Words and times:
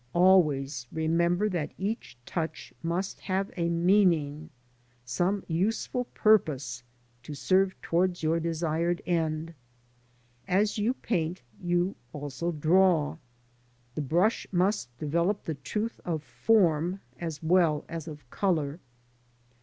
Always 0.15 0.87
remember 0.91 1.47
that 1.49 1.75
each 1.77 2.17
touch 2.25 2.73
must 2.81 3.19
have 3.19 3.51
a 3.55 3.69
meaning, 3.69 4.49
some 5.05 5.43
useful 5.47 6.05
purpose 6.05 6.81
to 7.21 7.35
serve 7.35 7.79
towards 7.83 8.23
your 8.23 8.39
desired 8.39 9.03
end. 9.05 9.53
As^you_paint 10.49 11.41
you 11.61 11.95
also 12.13 12.51
draw. 12.51 13.17
The 13.93 14.01
brush 14.01 14.47
must 14.51 14.89
develop 14.97 15.43
the 15.43 15.53
truth 15.53 16.01
of 16.03 16.23
form 16.23 17.01
as 17.19 17.43
well 17.43 17.85
as 17.87 18.07
of 18.07 18.27
colour. 18.31 18.79